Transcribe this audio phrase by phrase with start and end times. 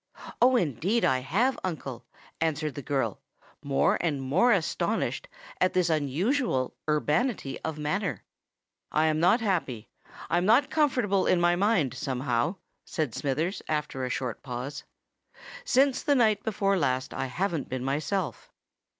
[0.41, 0.55] "Oh!
[0.55, 2.07] indeed I have, uncle,"
[2.41, 3.19] answered the girl,
[3.61, 5.27] more and more astonished
[5.59, 8.23] at this unusual urbanity of manner.
[8.91, 14.41] "I am not happy—I'm not comfortable in my mind, somehow," said Smithers, after a short
[14.41, 14.85] pause.
[15.65, 18.51] "Since the night before last I haven't been myself."